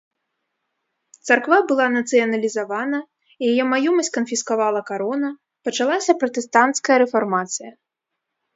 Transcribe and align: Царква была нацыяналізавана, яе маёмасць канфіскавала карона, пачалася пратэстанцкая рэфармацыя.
Царква 1.27 1.59
была 1.71 1.85
нацыяналізавана, 1.97 2.99
яе 3.49 3.63
маёмасць 3.75 4.11
канфіскавала 4.17 4.81
карона, 4.89 5.29
пачалася 5.69 6.11
пратэстанцкая 6.25 6.97
рэфармацыя. 7.07 7.71